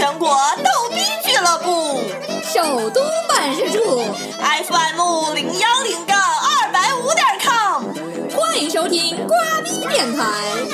[0.00, 0.30] 全国
[0.64, 2.00] 逗逼俱乐部，
[2.54, 4.02] 首都办事处
[4.40, 7.84] ，FM 零幺零杠二百五点 com，
[8.34, 10.24] 欢迎收听瓜逼电台，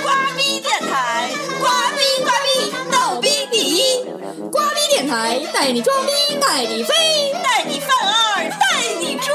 [0.04, 1.28] 瓜逼电台，
[1.60, 4.04] 瓜逼瓜逼逗逼第一，
[4.52, 6.94] 瓜逼电台带你装逼带你飞，
[7.42, 9.34] 带你犯二带你追，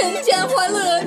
[0.00, 1.02] 人间欢乐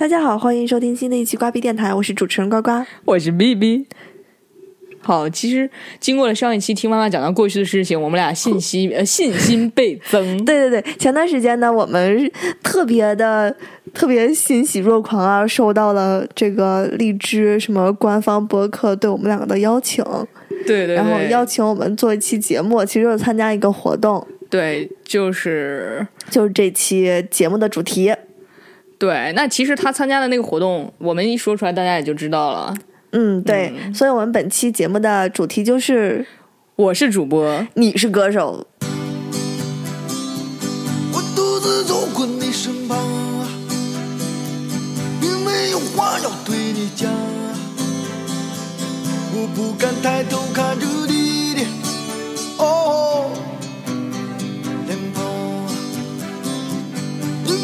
[0.00, 2.70] 大家好，欢迎收听新的一期瓜逼电台，我是主持人呱呱，
[3.04, 3.86] 我是 B B。
[5.02, 5.68] 好，其实
[6.00, 10.42] 经过了上一期听妈妈讲到过去的事情，我们俩信息 呃信心倍增。
[10.46, 13.54] 对对对，前段时间呢，我们特别的
[13.92, 20.02] 特别欣喜若狂啊，收到了这个荔枝什么官方博客对我们两个的邀请，
[20.66, 28.10] 对对，然后邀请我们做一期节目，其实就是参加一个活动，对，就是就是这期节目的主题。
[29.00, 32.74] 对，那其实他参加的那个活动，我们一说出来，大家也就知道了。
[33.12, 36.26] 嗯，对，所以我们本期节目的主题就是
[36.76, 38.66] 我是主播，你是歌手。
[41.14, 42.98] 我独自走过你身旁，
[45.18, 47.10] 并没有话要对你讲，
[49.32, 51.09] 我不敢抬头看着你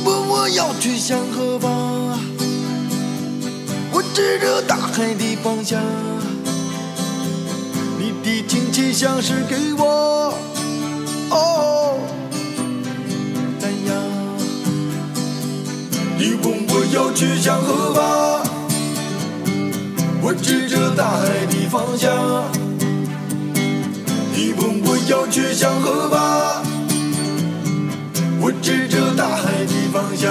[0.06, 2.16] 问我要去向何方，
[3.90, 5.82] 我指着大海的方向。
[7.98, 10.32] 你的亲切像是给我
[11.30, 11.98] 哦
[13.58, 13.96] 赞扬。
[16.16, 18.46] 你问我要去向何方，
[20.22, 22.44] 我指着大海的方向。
[24.32, 26.65] 你问我要去向何方？
[28.42, 30.30] 我指着大海的方向。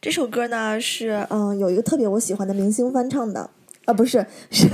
[0.00, 3.48] 这首歌呢是嗯有一个特别我喜欢的明星翻唱的
[3.86, 4.68] 啊不是是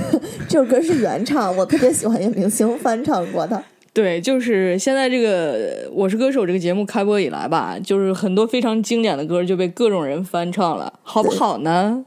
[0.47, 3.63] 这首歌是原唱，我特别喜欢一个明星翻唱过的。
[3.93, 12.05] 对，就是现在这个《我是歌手》这个节目开播以来吧，就是很多非常经典的歌就被各种人翻唱了，好不好呢？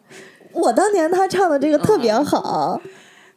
[0.52, 2.80] 我当年他唱的这个特别好。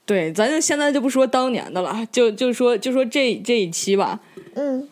[0.07, 4.19] 对，咱就现在就不说当年的了，就就说就说这这一期吧。
[4.55, 4.87] 嗯，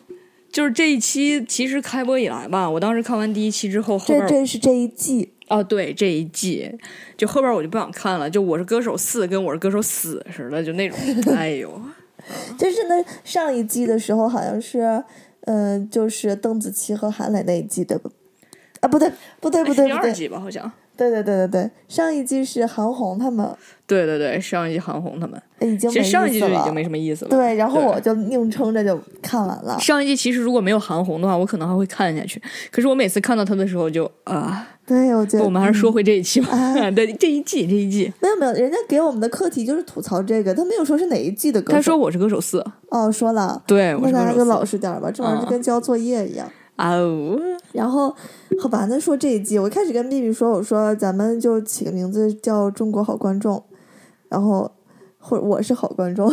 [0.52, 6.70] 就是这一期其实开播以来吧，我当时看完第一期之后，后边是这一季哦，对这一季，
[7.16, 10.98] 就后边我就不想看了，就《我是歌手四》跟《我是歌手死》似的，就那种，
[11.34, 11.80] 哎呦，
[12.58, 15.02] 就是那上一季的时候好像是，
[15.46, 18.10] 嗯、就是邓紫棋和韩磊那一季对吧？
[18.80, 19.10] 啊，不对，
[19.40, 20.70] 不对，不对，第不对，二季吧，好像。
[20.96, 23.46] 对对对对对，上一季是韩红他们
[23.86, 27.30] 对对对，上一季韩红他们，已经其实上一季就已经没什么意思了。
[27.30, 29.78] 对，然后我就硬撑着就看完了。
[29.78, 32.40] 上一季其实如果没有韩红的话，我可能还会看下去。
[32.70, 36.48] 可是我每次看到他的时候就啊，对，我觉得我们还是说回这一期吧。
[36.52, 41.76] 哎 对，这一季这一季，没有没有，人家给我们的课题就是吐槽这个，他没有说是哪一季的歌手。
[41.76, 44.46] 他说我是歌手四，哦，说了，对我那大家就。
[44.46, 46.48] 老实点儿吧，这玩意儿就嗯跟交作业一样。
[46.76, 47.38] 哦，
[47.72, 48.14] 然后，
[48.60, 53.64] 好吧，那说这一季，我一开始跟 B B 说，我说咱们就起个名字叫“中国好观众”，
[54.28, 54.70] 然后
[55.18, 56.30] 或者我是好观众，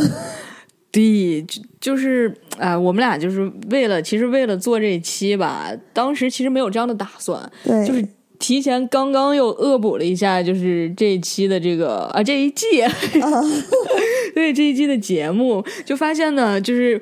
[0.91, 8.05] 对，就就是啊、我们俩就是为了，其实为了做这一期吧，当时其实没有这样的打算，对，就是
[8.37, 12.65] 提前刚刚又恶补了一下，就是这一期的这个啊这一季，
[14.35, 17.01] 对这一季的节目，就发现呢，就是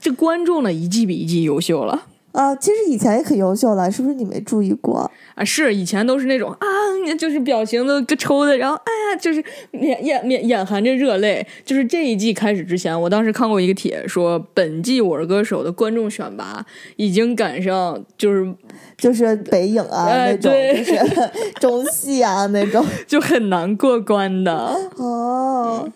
[0.00, 2.06] 这观众呢一季比一季优秀了。
[2.34, 5.10] 啊，其实以前也可优秀了，是不是你没注意过？
[5.36, 6.66] 啊，是以前都是那种啊，
[7.16, 11.46] 就是表情都抽的，然后哎呀，就是眼眼眼眼含着热泪。
[11.64, 18.52] 就是这一季开始之前，我当时看过一个帖说，本季《我是歌手》的观众选拔已经赶上，就是
[18.98, 21.30] 就是北影啊、哎那种，对就是
[21.60, 22.84] 中戏啊那种。
[23.06, 24.52] 就很难过关的。
[24.96, 25.88] 哦，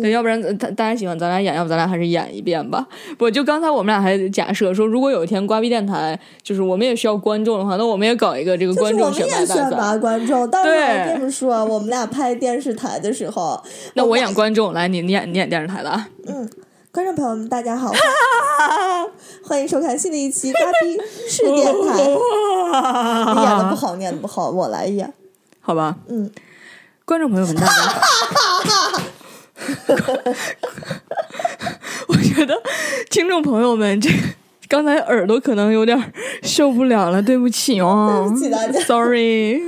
[0.00, 2.86] 对，要不然呃大大家喜欢咱俩演，要不咱俩还是演一遍吧。
[3.18, 9.96] 不，就刚才我们俩还假设说，如果有一天瓜逼电台就是我们也需要观众的话，那我们也搞一个这个观就是我们众选拔大也选拔。
[9.98, 13.62] 观众，到时候对我跟你们说，我们俩拍电视台的时候，
[13.94, 16.08] 那我演观众，来你你演你演电视台的啊。
[16.26, 16.48] 嗯，
[16.90, 17.92] 观众朋友们，大家好，
[19.44, 22.04] 欢迎收看新的一期《瓜逼是电台》。
[23.34, 25.12] 你演的不好，你演的不好，我来演。
[25.60, 26.30] 好吧，嗯，
[27.04, 28.21] 观众朋友们，大家好。
[32.08, 32.60] 我觉得
[33.10, 34.16] 听众朋友们，这个
[34.68, 36.12] 刚才耳朵可能有点
[36.42, 39.60] 受不了了，对不起哦，对不起大家，sorry。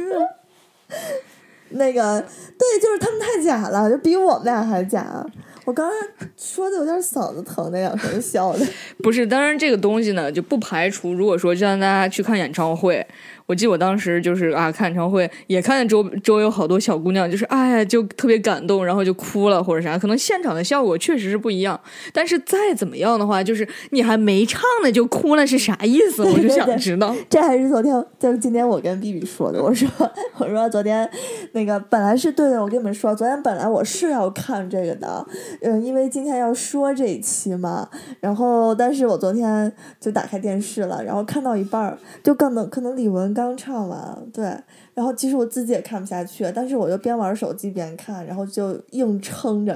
[1.71, 5.27] 那个，对，就是他们太假了，就比我们俩还假。
[5.65, 5.97] 我刚刚
[6.37, 8.61] 说的有点嗓子疼，那两声笑的。
[9.03, 13.07] 不是，当然这个东西呢，就不排除如果说让大家去看演唱会，
[13.47, 19.99] 我记得我当时就是啊，看演唱会也看见周周围有好多小姑娘，就是哎呀就特别感动，然后就哭了或者啥。
[19.99, 21.79] 可能现场的效果确实是不一样，
[22.13, 26.23] 但是再怎么样的话，就是你还没唱呢就哭了是啥意思？
[26.25, 27.15] 我就想知道。
[27.29, 29.63] 这还是昨天，就是今天我跟 B B 说的。
[29.63, 29.87] 我说，
[30.39, 31.09] 我说昨天
[31.53, 35.27] 那个本来是对的，我跟你们说，昨天本来我是要看这个的，
[35.61, 37.89] 嗯，因为今天要说这一期嘛。
[38.21, 39.71] 然后，但是我昨天
[40.01, 44.59] 就打开电视了，然后看到一半儿，就可能可能李玟刚唱完，对。
[44.95, 49.73] 然后其实我自己也看不下去，但是我就边玩手机边看，然后就硬撑着。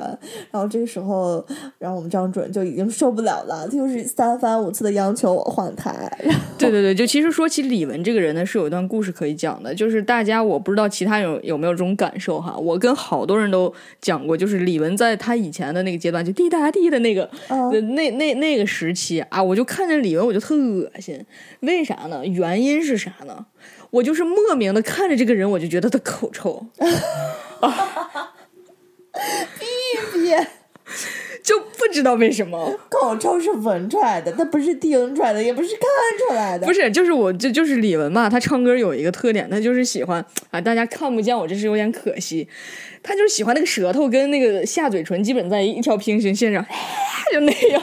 [0.51, 1.45] 然后这个时候，
[1.79, 6.11] 然后我们张主任就已经受不了了，就是三番五次的央求我换台。
[6.57, 9.75] 对对对，就其实说起李玟这个人呢，是有一段故事可以讲的。
[9.75, 21.25] 就是大家我不知道其他有有没有这种感受哈，我跟好多人都讲过，就是李玟在他以前的那个阶段，就滴答滴的那个、嗯那那那个时期啊，我就看见李玟我就特恶心，
[21.61, 22.25] 为啥呢？
[22.27, 23.47] 原因是啥呢？
[23.91, 26.67] 我就是莫名的看着这个人，我就觉得他口臭，
[30.13, 30.47] 别
[31.43, 32.79] 就不知道为什么。
[32.91, 35.81] 口臭是闻出来的，它不是听出来的，也不是看
[36.29, 36.67] 出来的。
[36.67, 42.47] 不是，就是我就就是李玟嘛，她唱歌有一个特点，她就是喜欢啊，大家看不见我，这是有点可惜。
[43.03, 46.63] 她就是喜欢那个舌头跟那个下嘴唇基本在一条平行线上，
[47.33, 47.83] 就那样。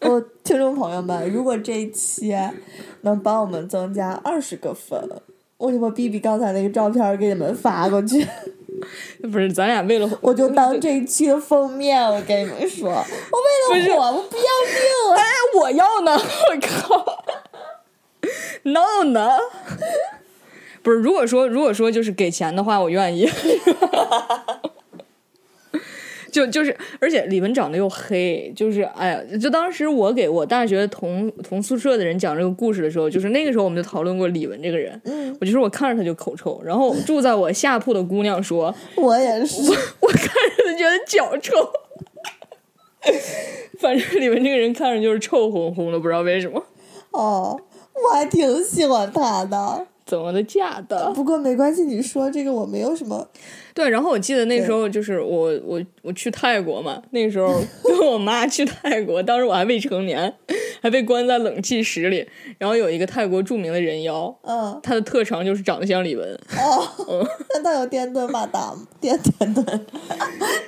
[0.00, 2.34] 我听众朋友们，如果这一期
[3.02, 4.98] 能帮我们增加二十个粉，
[5.58, 8.26] 我就把 B B 刚才那个照片给你们发过去，
[9.30, 12.02] 不是，咱俩为了我就当这一期的封面。
[12.02, 15.16] 我跟你们说，我为了火，我不要命啊！
[15.16, 15.24] 哎，
[15.58, 17.22] 我要呢， 我靠
[18.62, 19.38] ，no 呢？
[20.82, 23.28] 不是，如果说如果说就是给钱的话，我愿意。
[26.30, 39.62] 就就是，而且李玟长得又黑，就是哎呀，就当时我给我大学同同宿舍的人讲这个故事的时候，就是那个时候我们就讨论过李玟这个人，嗯，我就说我看着他就口臭，然后住在我下铺的姑娘说， 我也是，
[40.00, 41.52] 我看着他觉得脚臭。
[43.80, 46.62] 反正李玟这个人看着就是臭烘烘的，不知道为什么。
[47.12, 47.58] 哦，
[47.94, 49.86] 我还挺喜欢他的。
[50.04, 51.10] 怎么的假的？
[51.12, 53.26] 不过没关系，你说这个我没有什么。
[53.80, 60.30] 对，然后我记得那时候就是我我我去泰国嘛，那时候跟我妈去泰国，当时我还未成年，
[60.82, 62.28] 还被关在冷气室里。
[62.58, 66.20] 然后有一个泰国著名的人妖，嗯，他的特长就是长得像李玟。
[66.58, 68.86] 哦， 那他有电动马达吗？
[69.00, 69.64] 电电动，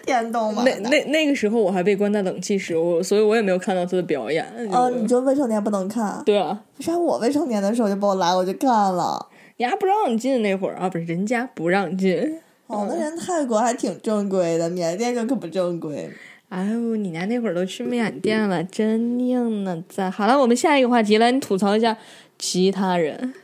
[0.06, 0.70] 电动马达。
[0.80, 4.42] 那那那个时候我还被关在冷气室，我所以我也没有看到他的表演。
[4.70, 6.22] 哦，你就未成年不能看？
[6.24, 9.28] 对啊，为啥我未成年的时候就把我拉过去看了？
[9.58, 12.40] 人家不让进那会儿啊，不是人家不让进。
[12.72, 16.10] 哦，那人泰国还挺正规的，缅甸就可不正规。
[16.48, 19.82] 哎呦，你家那会儿都去缅甸了，真硬呢！
[19.88, 21.96] 在好了，我们下一个话题，来你吐槽一下
[22.38, 23.34] 其他人。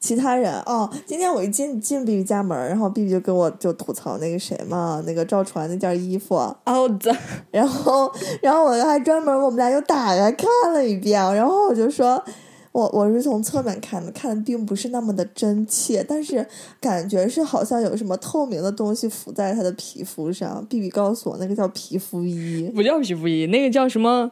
[0.00, 7.16] 其他人哦，今天我一进进 B B 家门，然后 B B 就跟我就吐槽那个谁嘛，那个赵传那件衣服，哦，的，
[7.52, 12.20] 然后然后我还专门我们俩又打开看了一遍，然后我就说。
[12.72, 16.46] 我我是从侧面看的，看的并不是那么的真切，但是
[16.80, 20.64] 感觉是好像有什么透明的东西浮在他的皮肤上。
[20.68, 22.70] B B 告诉我，那个叫皮肤衣。
[22.74, 24.30] 不叫皮肤衣，那个叫什么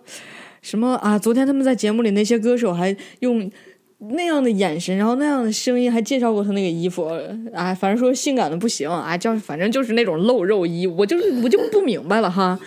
[0.63, 1.19] 什么啊？
[1.19, 3.51] 昨天他们在节目里那些歌手还用
[3.99, 7.05] 那样的眼神，然后那样的声音，还介绍过他那个衣服
[7.53, 12.59] 啊，反正说性感的不行啊，叫反正就是那种露肉衣，我就是我就不明白了哈。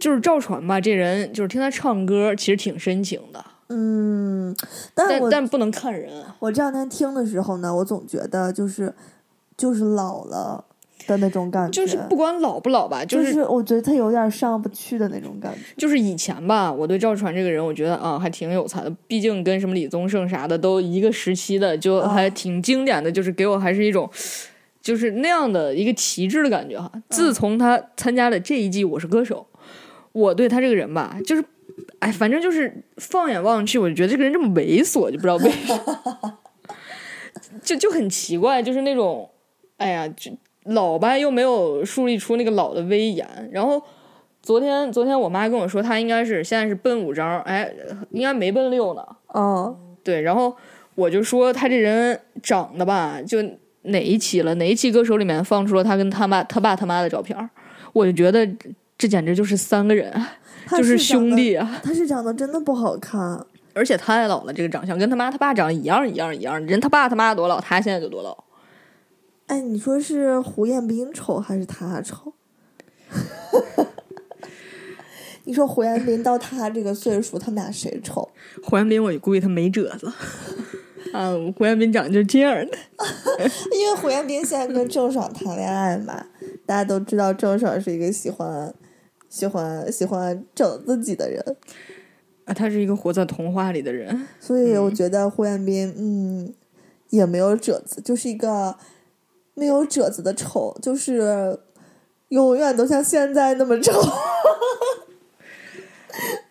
[0.00, 4.54] 就是赵传吧，这人就是听他唱歌，其实挺深情的，嗯，
[4.94, 6.10] 但我但但不能看人。
[6.40, 8.92] 我这两天听的时候呢，我总觉得就是
[9.56, 10.64] 就是老了
[11.06, 15.60] 的那种感觉，就是不管老不老吧，就就是是我觉得他有点上不去的那种感觉。
[15.76, 24.10] 就是以前吧，我对赵传这个人，我觉得啊还挺有才的，毕竟跟什么李宗盛啥的都一个时期的，就还挺经典的，就是给我还是一种。
[24.82, 26.90] 就是那样的一个旗帜的感觉哈。
[27.10, 29.46] 自从他参加了这一季《我是歌手》，
[30.12, 31.44] 我对他这个人吧，就是，
[32.00, 36.38] 哎，反正就是放眼望去，我就觉得这个人这么猥琐，就不知道为什么，
[37.62, 39.30] 就就很奇怪，就是那种，
[39.76, 40.30] 哎呀，就
[40.64, 43.26] 老吧又没有树立出那个老的威严。
[43.52, 43.82] 然后
[44.42, 47.70] 昨天昨天我妈跟我说，她应该是现在是奔五张，哎，
[48.10, 49.06] 应该没奔六呢。
[49.28, 50.56] 哦，对，然后
[50.94, 53.38] 我就说他这人长得吧，就
[53.82, 54.54] 哪一期了？
[54.56, 57.48] 哪一期歌手里面放出了他跟他妈、他爸、他妈的照片儿？
[57.92, 60.28] 我就觉得这这简直就是三个人，他
[60.76, 61.78] 就是兄弟啊！
[61.82, 63.44] 他是长得真的不好看。
[63.72, 66.60] 而且太老了，这个长相跟他妈他爸长得一样一样一样。
[66.66, 68.44] 人他爸他妈多老，他现在就多老。
[69.46, 72.32] 哎，你说是胡彦斌丑还是他丑？
[75.44, 78.28] 你说胡彦斌到他这个岁数，他们俩谁丑？
[78.62, 80.12] 胡彦斌，我估计他没褶子。
[81.12, 82.78] 啊，胡彦斌长得就是这样的。
[83.72, 86.26] 因为胡彦斌现在跟郑爽谈恋爱嘛，
[86.66, 88.72] 大家都知道郑爽是一个喜欢、
[89.30, 91.56] 喜欢、喜欢整自己的人，
[92.44, 94.26] 啊，他是一个活在童话里的人。
[94.38, 96.52] 所以我觉得胡彦斌，嗯，
[97.08, 98.76] 也没有褶子，就是一个
[99.54, 101.58] 没有褶子的丑，就是
[102.28, 103.92] 永远都像现在那么丑。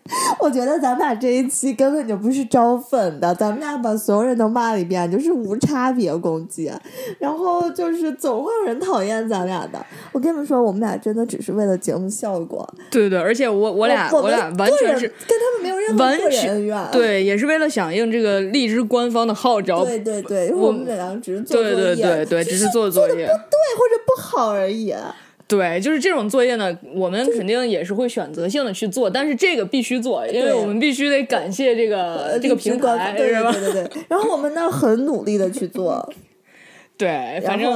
[0.40, 6.72] 我觉得咱们俩这一期根本就不是招粉的，咱们俩把所有人都骂了一遍，就是无差别攻击，
[7.20, 9.84] 然后就是总会有人讨厌咱俩的。
[10.12, 16.88] 我跟你们说，我们俩真的只是为了节目效果，对对对，而且我我俩我们俩完全是跟他们没有任何完个人恩怨。
[16.92, 19.86] 对，也是为了响应这个荔枝官方的号召。
[19.86, 23.16] 对对对，因为我我们俩只是做对作业，对对对，只是做作业。
[23.16, 24.94] 对或者不好而已。
[25.50, 33.32] 对，就是这种作业呢，我们肯定也是会选择性的去做，但是这个必须做，因为我们必须得感谢这个这个平台，对？
[33.34, 34.04] 对对对对。
[34.08, 36.08] 然后我们呢很努力的去做，
[36.96, 37.74] 对，反正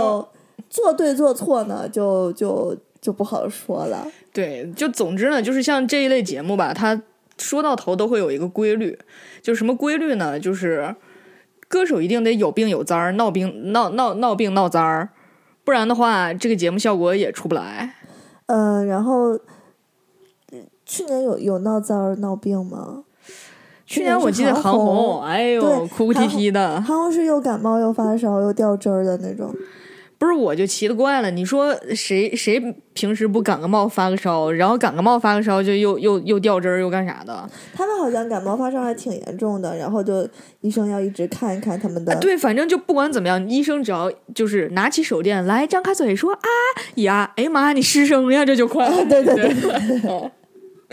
[0.70, 4.08] 做对做错呢，就就就不好说了。
[4.32, 7.02] 对，就总之呢，就是像这一类节目吧，它
[7.40, 9.00] 说到头都会有一个规律，
[9.42, 10.40] 就什么规律呢？
[10.40, 10.96] 就是
[11.68, 15.10] 歌手一定得有病有灾儿，闹病闹闹闹病闹灾儿，
[15.64, 17.96] 不然的话，这个节目效果也出不来。
[18.48, 19.34] 嗯，然后
[20.52, 23.04] 嗯去年有有闹灾儿闹病吗？
[23.86, 26.82] 去年我记得韩红红，，哎呦，哭哭啼啼的。
[26.82, 29.54] 韩红是又感冒又发烧又掉针儿的那种。
[30.24, 31.30] 不是，我就奇了怪了。
[31.30, 32.58] 你说谁谁
[32.94, 37.50] 平时不感个冒发个烧，然后感个冒发个烧就又又又掉针儿又干啥的？
[37.74, 40.26] 他们好像感冒发烧还挺严重的，然后就
[40.62, 42.14] 医生要一直看一看他们的。
[42.14, 46.40] 啊，对，反正就不管怎么样，医生只要就是拿起手电来，张开嘴说啊
[46.96, 49.04] 呀，哎呀妈，你失声呀，这就快了。
[49.06, 49.54] 对对对
[50.00, 50.32] 对，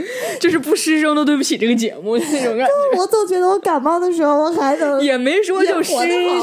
[0.41, 2.99] 就是不失声都对不起这个节目那种感觉。
[2.99, 5.93] 我总觉得我感冒的时候我还能也没说就失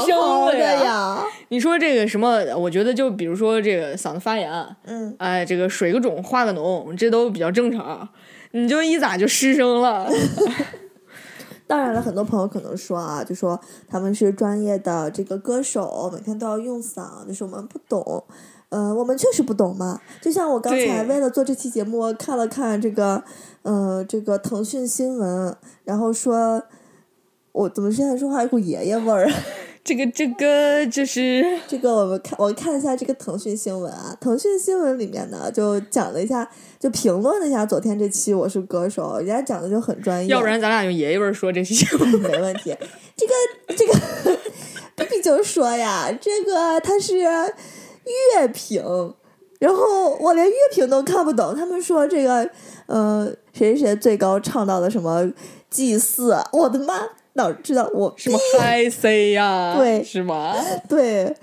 [0.05, 1.23] 声了呀。
[1.49, 2.43] 你说这个什么？
[2.57, 4.51] 我觉得就比如说这个嗓子发炎，
[4.85, 8.07] 嗯，哎，这个水个肿、化个脓，这都比较正常。
[8.51, 10.09] 你就一咋就失声了？
[11.67, 13.59] 当然了，很多朋友可能说啊，就说
[13.89, 18.23] 他们是专业的这个歌手，每天都要用嗓，就是我们不懂。
[18.69, 20.01] 呃，我们确实不懂嘛。
[20.21, 23.23] 就像我刚才为了做这期节目，看了看这个，
[23.61, 26.63] 呃，这个腾讯新闻，然后说，
[27.51, 29.29] 我怎么现在说话有股爷爷味儿？
[29.87, 36.45] 这个这个就是这个我们看，我看一下这个腾讯新闻啊，腾讯新闻里面呢就讲了一下，
[36.77, 42.05] 就评论了一下昨天这期《我是歌手》，人家讲的就很专业，要不然咱俩用爷爷味儿说这期节目。
[42.19, 42.75] 没问题。
[43.15, 43.33] 这个
[43.77, 44.37] 这个
[44.97, 47.15] B B 就说呀，这个他是
[48.35, 48.81] 乐评，
[49.59, 51.55] 然后我连乐评都看不懂。
[51.55, 52.49] 他们说这个，
[52.87, 55.31] 呃，谁谁谁最高唱到了什么
[55.69, 59.75] 祭祀，我的妈，哪知道我什么嗨 C 呀？
[59.79, 60.55] 对是吗？
[60.87, 61.35] 对，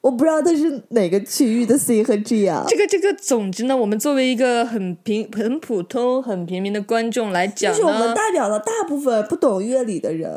[0.00, 2.64] 我不知道他是哪个区域的 C 和 G 啊。
[2.68, 10.30] 这个这个，总之呢，我们作为一个很平、很普通、很平民的观众来讲就讲是我们，代表了大部分不懂乐理的人。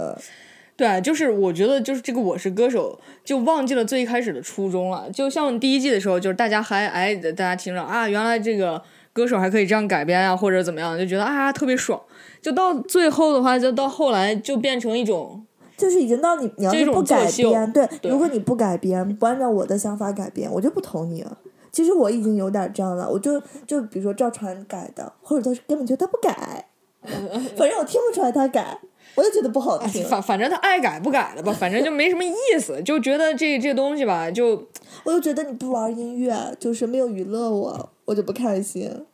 [0.78, 5.10] 对啊，就是我觉得就是这个《我是歌手》就忘记了最开始的初衷了。
[5.12, 8.82] 就像第一季的时候，就是大家还哎，大家听着啊，原来这个
[9.12, 12.00] 歌手还可以这样改编啊，或者怎么样，就觉得啊特别爽。
[12.42, 15.44] 就到最后的话，就到后来就变成一种
[15.76, 21.38] 就是已经到你，你要是不改编，对，对如果你不改编，不按照我的想法改编，我就不投你了。
[21.72, 26.66] 其实我已经有点这样了，我就就比如说赵传改的，或者他根本就他不改，
[27.02, 28.80] 反正我听不出来他改，
[29.18, 30.06] 我就觉得不好听。
[30.06, 34.68] 反反正他爱改不改的吧，反正就没什么意思，就觉得这这东西吧，就
[35.04, 39.06] 我就觉得你不玩音乐，就是没有娱乐我，我就不开心。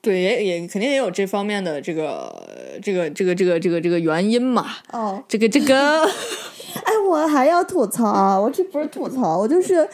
[0.00, 2.34] 对，也也肯定也有这方面的这个
[2.82, 4.64] 这个这个这个这个这个原因嘛。
[4.92, 6.02] 哦，这个这个，
[6.82, 8.40] 哎，我还要吐槽啊！
[8.40, 9.86] 我这不是吐槽，我就是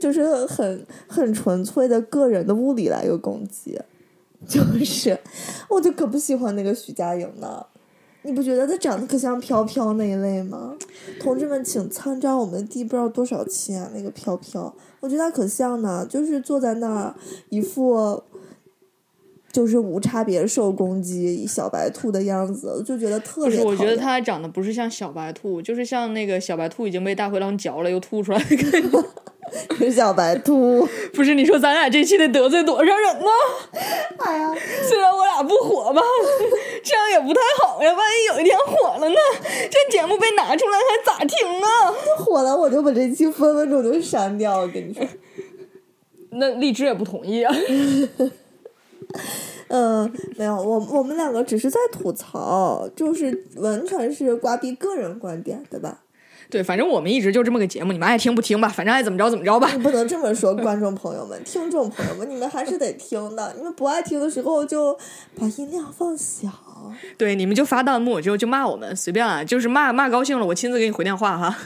[0.00, 3.78] 就是很很纯粹的个人的物理来一个攻击，
[4.48, 5.16] 就是
[5.68, 7.64] 我就可不喜欢那个徐佳莹呢。
[8.24, 10.76] 你不觉得他长得可像飘飘那一类吗？
[11.20, 17.14] 同志们，请参照我们的地不知道多少期啊，那个飘飘，我觉得他可像呢，就是坐在那儿
[17.48, 18.22] 一副
[19.50, 29.04] 就是无差别受攻击小白兔的样子，就觉得特别我觉得他长得不是像小白兔，就是像那个小白兔已经被大灰狼嚼了又吐出来的感觉。
[29.78, 30.88] 是小白兔。
[31.12, 33.26] 不是，你说咱俩这期得得罪多少人呢？
[34.18, 34.54] 哎呀，
[34.88, 36.00] 虽然我俩不火吧，
[36.82, 37.92] 这样也不太好呀。
[37.92, 39.16] 万一有一天火了呢？
[39.70, 41.92] 这节目被拿出来还咋听啊？
[42.18, 44.58] 火了我就把这期分分钟就删掉。
[44.58, 45.06] 我跟你说，
[46.32, 47.54] 那荔枝也不同意啊。
[49.68, 56.01] 嗯，没有，我我们两个只是在吐槽，就是完全是瓜逼个人观点，对吧？
[56.52, 59.70] 对，反正我们一直就这么个节目，你们爱听不听吧，反正爱怎么着怎么着吧。
[59.72, 63.54] 你不能这么说，观众朋友们、听众朋友们，你们还是得听的。
[63.56, 64.92] 你们不爱听的时候，就
[65.34, 66.50] 把音量放小。
[67.16, 71.58] 对，你们就发弹幕，就就骂我们，随便啊，就是骂骂高兴了，我亲自给你回电话哈。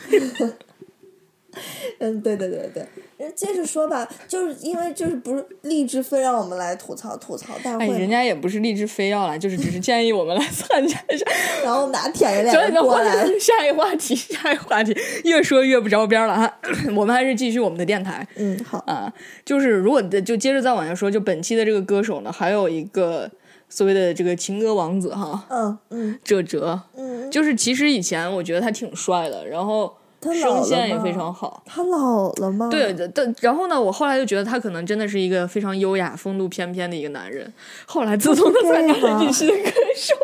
[1.99, 2.89] 嗯，对对对对，人
[3.35, 11.25] 接着说吧，就是因为就是不是励志非让我们来吐槽吐槽大哎，会嘛，人家也不是励志非要来，就是只是建议我们来参加一下。
[11.65, 16.59] 然后我们俩舔着脸真的话过来，下一话题，下一话题，越说越不着边了哈。
[16.95, 19.13] 我们还是继续我们的电台嗯，好，啊，
[19.45, 23.31] 就是如果就接着再往下说，就本期的这个歌手呢，还有一个
[23.69, 29.97] 所谓的这个情歌王子哈，嗯嗯哲哲，嗯，就是其实以前我觉得他挺帅的，然后
[30.35, 31.63] 声线也非常好。
[31.67, 32.69] 他老了吗？
[32.71, 37.53] 对，但然后呢，我后来就觉得他可能真的是一个非常优雅、风度翩翩的一个男人。
[37.87, 40.15] 后来自从他参加了这期的歌手，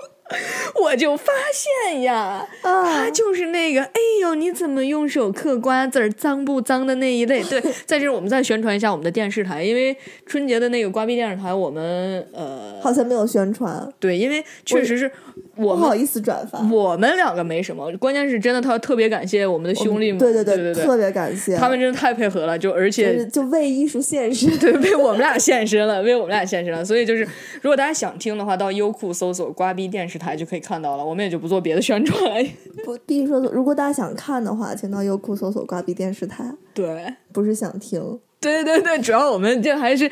[0.83, 7.43] 我就发现呀，啊他就是那个，哎呦，你怎么用手嗑瓜子儿，脏不脏的那一类。
[7.45, 9.97] 对， 在这儿我们再宣传一下我们的电视台，因为
[10.27, 15.11] 春节的那个瓜逼电视台，我们呃，好像没有宣传，对，因为确实是
[15.57, 16.59] 我们不好意思转发。
[16.71, 24.51] 我们两个没什么，关键是真的，他特别感谢我们的兄弟们，对对对对特别感谢他们真的太配合了，就而就且是就为艺术献身。
[24.59, 26.85] 对，为我们俩献身了，为我们俩献身了。
[26.85, 27.27] 所以就是，
[27.61, 31.05] 如果大家想听的话，到优酷搜索“瓜逼电视台”就可以看到了。
[31.05, 32.50] 我们也就不做别的宣传了。
[32.85, 40.11] 不，必须说，如果大家想看的话，请到优酷搜索“挂壁电视台对，”，不是想听，对对对，主要我们这还是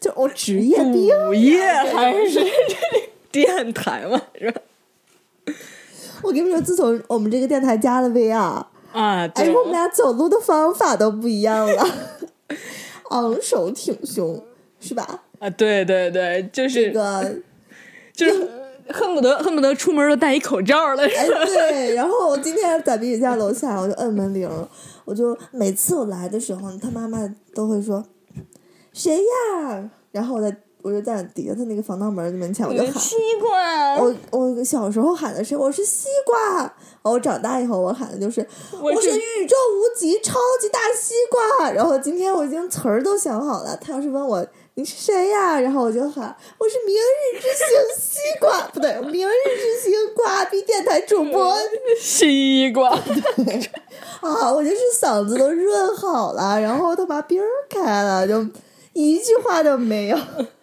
[0.00, 1.08] 就我职业病。
[1.26, 2.50] 主业，还是这个
[3.30, 4.60] 电台嘛，是吧？
[6.22, 11.86] 我跟你们说，自从我们这个电台加了 VR，啊，哎，我们俩走路的方法都不一样了，
[13.10, 14.42] 昂首挺胸，
[14.80, 15.22] 是吧？
[15.38, 17.36] 啊，对对对，就是这个，
[18.12, 18.46] 就是
[18.92, 21.02] 恨不得恨不得出门都戴一口罩了。
[21.02, 21.94] 哎，对。
[21.94, 24.48] 然后我今天在比比家楼下，我就摁门铃，
[25.04, 27.18] 我就每次我来的时候，他妈妈
[27.54, 28.04] 都会说
[28.92, 29.90] 谁呀？
[30.12, 32.92] 然后我在我就在底下他那个防盗门门前，我就喊。
[32.94, 36.72] 西瓜，我我小时候喊的是我是西瓜，
[37.02, 38.40] 我长大以后我喊的就是
[38.72, 41.70] 我是我是宇宙无极超级大西瓜。
[41.70, 44.46] 然后今天我已经词儿都想好了，他要是问我
[44.80, 47.66] 你是谁呀，然后我就喊我是 明日之星
[47.98, 51.54] 西瓜，不对，明日之星瓜逼电台主播
[52.00, 52.88] 西瓜，
[54.22, 58.46] 啊，我就是嗓子都润好了，然后他把冰开了，就
[58.94, 60.18] 一句话都没有。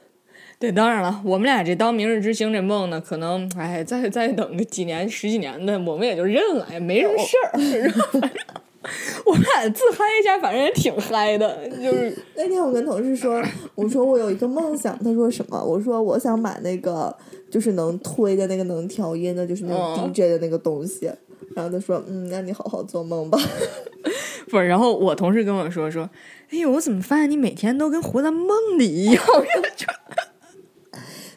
[0.58, 8.32] 对，当然了，我们俩这当明日之星这梦呢，可能哎，再再等个几年、十几年的，我们也就认了，也没什么事儿。
[9.26, 13.42] 我们俩自嗨一下，反正也挺嗨的，就是 那天我跟同事说，
[13.76, 15.64] 我说我有一个梦想，他说什么？
[15.64, 17.16] 我说我想买那个
[17.50, 21.12] 就是能推的那个能调音的，就是那种嗯 DJ 的那个东西。
[21.56, 23.38] 然后他说，嗯，那你好好做梦吧。
[24.50, 24.68] 不是。
[24.68, 26.08] 然后我同事跟我说说，
[26.52, 29.24] 哎呦，我怎么发现你每天都跟活在梦里一样？
[29.76, 29.86] 就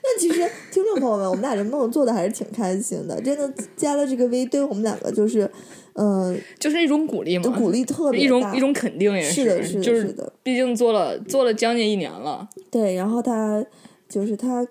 [0.03, 0.41] 但其实
[0.73, 5.51] 听众朋友们，我们俩这梦做的还是挺开心的，真的加了这个 V，对我们两个就是，
[5.95, 13.65] 嗯、就是一种鼓励嘛，就鼓励特别大一种一种肯定也是的是的就是的毕竟做了做了将近一年了，对，然后他
[14.09, 14.67] 就是他，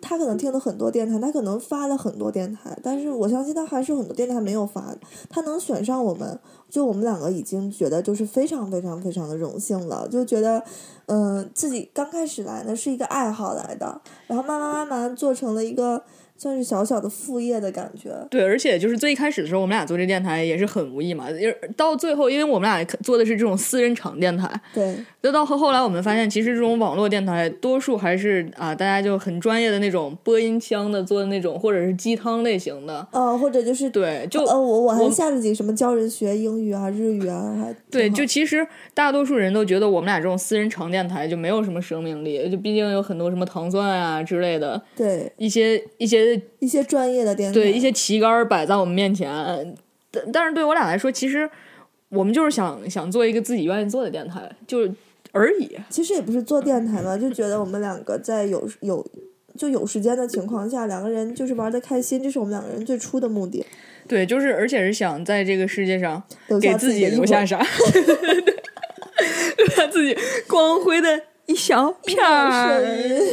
[0.00, 4.98] 他可能听了很多电台，他可能发了很多电台，但是我相信他还是有很多电台没有发的。
[5.30, 10.62] 他能选上我们，就我们两个已经觉得就是非常非常非常的荣幸了，就觉得，
[11.06, 16.02] 嗯、自己刚开始来呢是一个爱好来的，然后慢慢慢慢做成了一个
[16.42, 18.10] 算是小小的副业的感觉。
[18.28, 33.06] 对，而且就是最一开始的时候，我们俩做这电台也是很无意嘛，就是到最后，因为我们俩做的是这种私人场电台，对，再到后后来，我们发现其实这种网络电台，多数还是啊，大家就很专业的那种播音腔的做的那种，或者是鸡汤类型的。
[33.12, 49.74] 呃，或者就是对，就呃，我我还我下了几什么教人学英语啊、日语啊，还对，就其实大多数人都觉得我们俩这种私人长电台就没有什么生命力，就毕竟有很多什么糖蒜啊之类的对一些一些一些专业的电台，对一些旗杆摆在我们面前，
[50.10, 51.48] 但但是对我俩来说，其实
[52.10, 54.92] 我们就是想想做一个自己愿意做的电台，就是
[55.32, 55.76] 而已。
[55.88, 59.06] 其实也不是做电台嘛，就觉得我们两个在有有
[59.56, 63.64] 就有时间的情况下，两个人就是玩的开心，这是我们两个人最初的目的。
[64.08, 66.22] 对，就是而且是想在这个世界上
[66.60, 67.64] 给自己留下啥，
[69.56, 70.16] 留下自己
[70.48, 72.82] 光辉的一小片儿，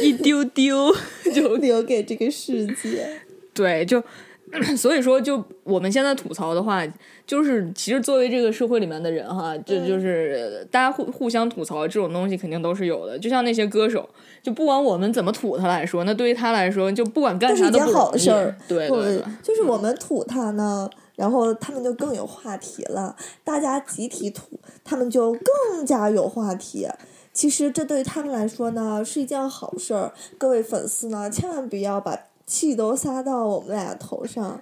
[0.02, 0.94] 一一丢丢，
[1.34, 3.06] 就留给这个世界。
[3.54, 4.02] 对，就
[4.76, 6.82] 所以说，就我们现在吐槽的话，
[7.24, 13.16] 就是其实作为这个社会里面的人哈，这嗯就是大家互互相吐槽这种东西肯定都是有的。
[13.16, 14.08] 就像那些歌手，
[14.42, 18.56] 就不管我们怎么吐他来说，那对于他来说，就不管干啥都是好事儿。
[18.66, 26.88] 对对对，就是我们吐他呢，然后他们就更有话题了，大家集体吐，他们就更加有话题。
[27.32, 30.12] 其实这对他们来说呢是一件好事儿。
[30.36, 34.60] 各位粉丝呢，千万不要把气都撒到我们俩头上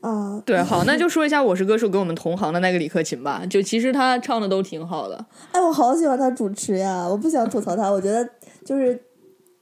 [0.00, 0.40] 啊！
[0.46, 3.44] 对，好，那就说一下《我是歌手》跟我们同行的那个李克勤吧。
[3.50, 7.06] 就其实他唱的都挺好的，哎，我好喜欢他主持呀！
[7.06, 8.26] 我不想吐槽他，我觉得
[8.64, 8.98] 就是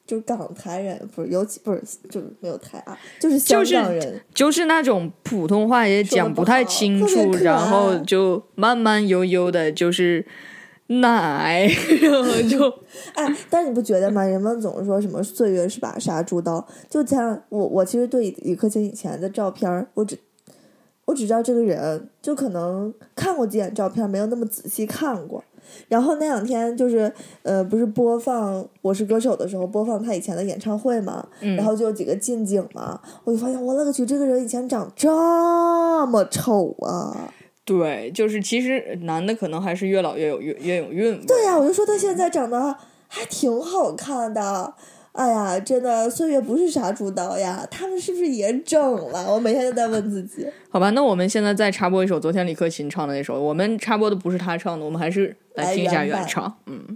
[0.06, 4.20] 就是港台人，不是尤其不是就是没有台啊，就是香就是港人。
[4.35, 10.24] 就是那种普通话也讲不太清楚，然后就慢慢悠悠的，就是
[10.88, 11.66] 奶，
[12.01, 12.68] 然后就
[13.14, 14.25] 哎，但是你不觉得吗？
[14.25, 20.18] 人们总是说什么岁月是把杀猪刀，就像我，我其实对李克勤以前的照片，我只
[21.07, 25.42] 我只知道这个人，就可能看过几眼照片，没有那么仔细看过。
[25.88, 35.09] 然后那两天就是呃，不是播放《我是歌手》的时候，播放他以前的演唱会嘛，嗯然后就有几个近景嘛，我就发现我勒个去，这个人以前长这
[36.07, 37.33] 么丑啊！
[37.66, 41.26] 对，就是其实男的可能还是越老越有越越有韵味。
[41.26, 42.74] 对呀、我就说他现在长得
[43.09, 44.72] 还挺好看的。
[45.11, 48.79] 哎呀，真的，岁月不是杀猪刀呀，他们是不是也整
[49.11, 49.33] 了？
[49.33, 50.46] 我每天都在问自己。
[50.70, 56.55] 好吧，那我们现在再插播一首昨天李克勤唱的那首，我们插播的不是他唱的，我们还是来听一下原唱。
[56.66, 56.95] 嗯，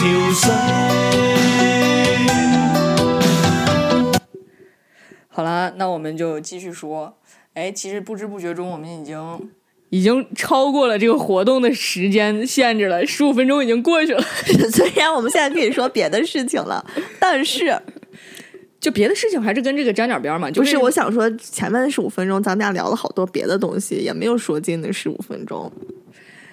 [0.00, 0.50] 潮水。
[5.28, 7.18] 好了，那我们就继续说。
[7.52, 9.50] 哎，其实不知不觉中，我们已经
[9.90, 14.22] 已经超过了这个活动的时间限制了，十五分钟已经过去了。
[14.72, 16.82] 虽然我们现在可以说别的事情了，
[17.18, 17.78] 但是
[18.80, 20.50] 就别的事情还是跟这个沾点边儿嘛。
[20.50, 25.70] 就不是我想说，前面十五分钟咱们俩聊了好多别的东西，也没有说进那十五分钟。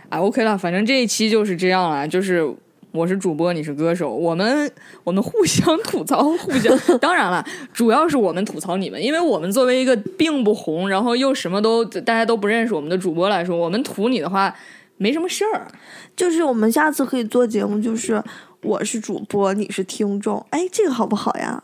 [0.09, 2.53] 啊，OK 了，反正这一期就是这样了，就是。
[2.91, 4.71] 我是主播，你是歌手，我们
[5.03, 6.75] 我们互相吐槽，互相。
[6.99, 14.55] 当然了，主要是我们吐槽你们，因为我们作为一个并不红，然后又什么都大家都不认识我们的主播来说，我们吐你的话
[14.97, 15.67] 没什么事儿。
[16.15, 18.23] 就是我们下次可以做节目，就是
[18.63, 21.63] 我是主播，你是听众，哎，这个好不好呀？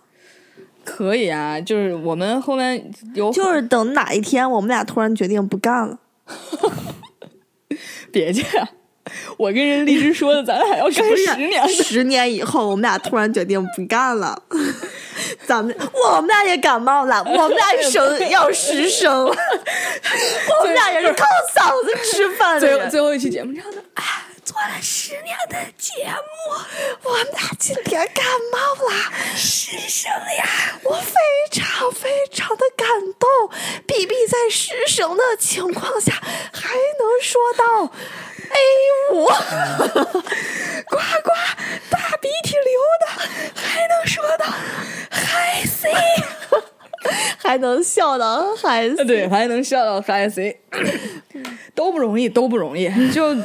[0.83, 5.97] 可以啊，就是我们后面有就是等哪一天我们俩突然决定不干了，
[8.11, 8.43] 别介，
[9.37, 11.67] 我跟人荔枝说的，咱俩还要干十年。
[11.69, 14.41] 十年以后我们俩突然决定不干了，
[15.45, 15.75] 咱们
[16.07, 19.35] 我们俩也感冒了，我们俩生 要失声了，
[20.61, 22.61] 我们俩也是靠嗓子吃饭的。
[22.61, 23.92] 最后最后一期节目唱的，哎，
[24.53, 28.93] 做了十年的节目，我们俩今天感冒了，
[29.35, 30.79] 失声呀！
[30.83, 31.15] 我非
[31.51, 32.87] 常非常的感
[33.17, 33.27] 动
[33.87, 36.13] ，B B 在失声的情况下
[36.53, 37.91] 还能说到
[38.51, 41.31] A 五，呱呱
[41.89, 43.07] 大鼻涕流的，
[43.55, 44.45] 还能说到
[45.09, 45.91] 嗨 C，
[47.41, 50.61] 还能笑到嗨 C，对，还能笑到嗨 C，
[51.75, 52.89] 都不容易，都不容易。
[53.11, 53.35] 就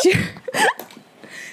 [0.00, 0.18] 其实，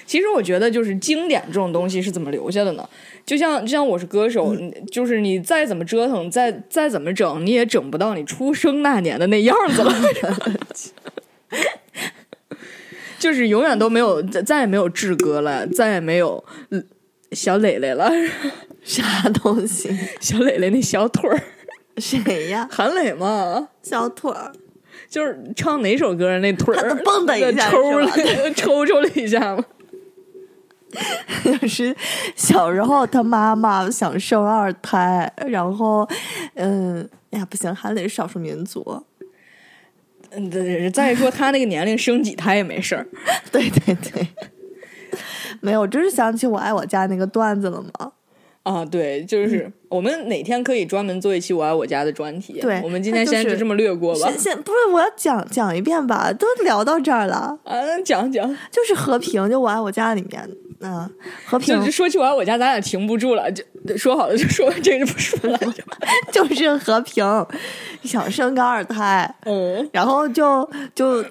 [0.06, 2.88] 其实我觉得，就是经典这种东西是怎么留下的呢？
[3.26, 9.94] 就像就像我是歌手，你就是你再怎么折腾，再再怎么整，你也整不到你出生那年的那样子了。
[13.18, 16.84] 就是永远都没有，再再也没有志哥了，再也没有嗯
[17.32, 18.10] 小磊磊了，
[18.82, 19.94] 啥东西？
[20.20, 21.38] 小磊磊那小腿儿。
[21.98, 22.66] 谁呀？
[22.72, 24.52] 韩磊嘛，小腿儿，
[25.10, 28.08] 就是唱哪首歌那腿蹦跶一下抽了
[28.56, 29.62] 抽抽了一下嘛。
[31.44, 31.94] 就 是
[32.34, 36.08] 小时候他妈妈想生二胎，然后，
[36.54, 39.04] 嗯，哎呀，不行，还得是少数民族。
[40.30, 43.06] 嗯，对再说他那个年龄生几胎也没事儿。
[43.52, 44.26] 对 对对，
[45.60, 48.12] 没有，就是想起我爱我家那个段子了嘛。
[48.62, 52.60] 啊，对，就是我们哪天可以专门做一期《我爱我家》的专题。
[52.60, 54.38] 对我们今天先就这么略过吧先。
[54.38, 60.46] 先不是我要讲讲一遍吧，都聊到这儿了，啊，讲讲，就是和平，就我爱我家里面，
[60.80, 61.10] 嗯、
[61.46, 63.64] 和平就是说起我爱我家，咱俩停不住了，就
[63.96, 65.58] 说好了就说这个就不说了。
[66.30, 67.24] 就是和平
[68.02, 71.24] 想生个二胎，嗯，然后就就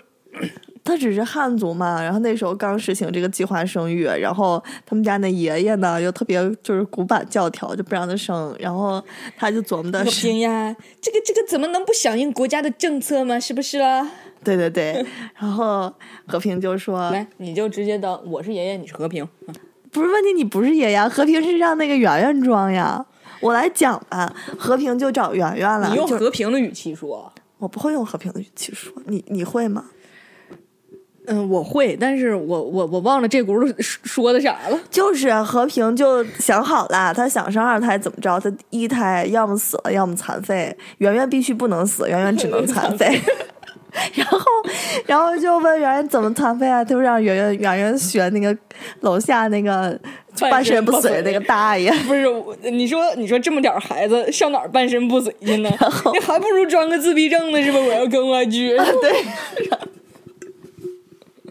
[0.90, 9.02] 他只是汉族嘛，然后那时候刚实行这个计划生育，然后他们家那爷爷呢又特别就是古板教条，就不让他生，然后
[9.38, 13.40] 他就琢磨的和是，平呀， 这个这个怎么能不响应国家的政策吗？
[13.40, 14.10] 是不是 啦？
[14.44, 15.06] 对对对，
[15.38, 15.94] 然后
[16.26, 19.28] 和平就说，来，你就直接当我是爷爷，你是和平。
[19.48, 19.54] 嗯
[19.92, 23.04] 不是问题，你不是爷爷，和平是让那个圆圆装呀。
[23.42, 27.34] 我来讲吧，和平就找圆圆了，你用和平的语气说。
[27.58, 29.86] 我不会用和平的语气说，你你会吗？
[31.30, 34.80] 嗯，我会，但是我我我忘了这轱辘说说的啥了。
[34.90, 38.40] 就是和平就想好了，他想生二胎怎么着？
[38.40, 40.76] 他一胎要么死了，要么残废。
[40.98, 43.22] 圆圆必须不能死，圆圆只能残废。
[44.14, 44.40] 然后，
[45.08, 46.84] 然后就问圆圆怎么残废啊？
[46.84, 48.56] 他就让圆圆圆圆学那个
[49.02, 50.00] 楼下那个
[50.40, 51.92] 半身不遂那个大爷。
[52.08, 52.26] 不是，
[52.72, 55.70] 你说你说这么点儿孩子上哪儿半身不遂去呢？
[56.14, 57.80] 你还不如装个自闭症呢，是吧？
[57.80, 58.78] 我要跟我去。
[58.78, 59.24] 对。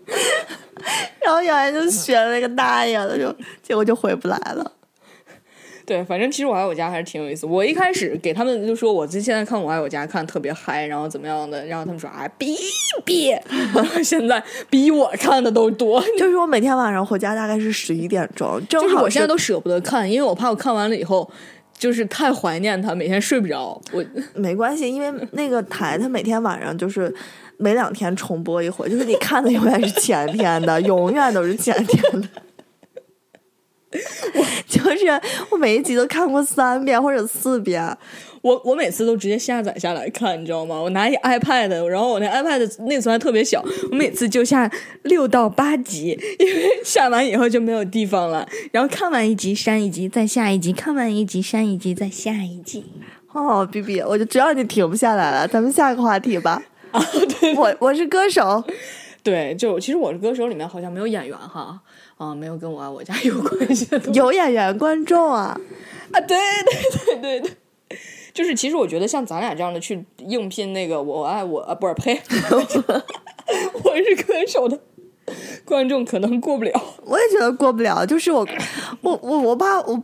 [1.25, 4.73] 然后圆圆就学了那个大爷了，就结果就回不来了。
[5.85, 7.47] 对，反正其实我爱我家还是挺有意思。
[7.47, 12.55] 我一开始给他们就说，我这现在看我爱我家看特别嗨，然后怎么样的，然后他们说啊，比
[13.07, 13.35] 比，
[14.05, 15.99] 现在比我看的都多。
[16.19, 21.27] 就是我每天晚上回家大概是十一点钟，正好就是我现在都舍不得看，因为我怕我看完了以后，
[21.79, 23.81] 就是太怀念他，每天睡不着。
[23.91, 27.11] 我没关系，因为那个台他每天晚上就是
[27.59, 32.29] 每两天重播一回，就是你看的永远是前天的， 永远都是前天的。
[34.35, 37.83] 我 就是我每一集都看过三遍或者四遍，
[38.43, 40.79] 我我每次都直接下载下来看，你知道吗？
[40.79, 44.71] 我拿一 iPad，然后我那 iPad 内存还特别小，我每次就下
[45.05, 48.47] 六到八集， 因为下完以后就没有地方了。
[48.73, 52.85] 然后看完一集删一集，再下一集；看完一集删一集，再下一集。
[53.33, 56.63] 哦，B B，我就知道你停不下来了，咱们下个话题吧。
[56.93, 57.05] 啊，
[57.41, 58.65] 对我我是歌手，
[59.23, 61.81] 对，就其实我是歌手里面好像没有演员哈，
[62.17, 65.59] 啊，没有跟我爱我家有关系的 有演员观众啊，
[66.13, 67.53] 啊，对对对对对。
[68.35, 72.21] 就是，其实我觉得像咱俩这样的去应聘那个我爱我啊，不是呸，
[72.53, 74.79] 我是歌手的
[75.65, 76.71] 观众可能过不了。
[77.05, 78.07] 我也觉得过不了。
[78.07, 78.47] 就是我，
[79.01, 80.01] 我我我怕我